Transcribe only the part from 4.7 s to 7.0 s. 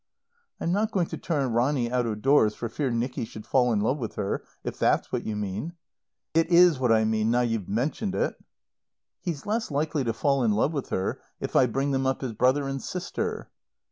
that's what you mean." "It is what